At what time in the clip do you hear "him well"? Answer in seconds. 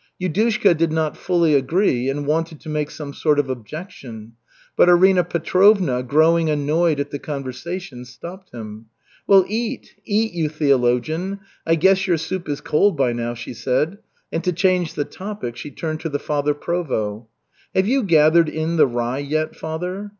8.51-9.45